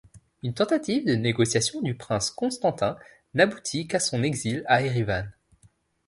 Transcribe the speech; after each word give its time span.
Une 0.41 0.55
tentative 0.55 1.05
de 1.05 1.13
négociation 1.13 1.79
du 1.83 1.93
prince 1.93 2.31
Constantin 2.31 2.97
n'aboutit 3.35 3.85
qu'à 3.85 3.99
son 3.99 4.23
exil 4.23 4.63
à 4.65 4.81
Erivan. 4.81 5.25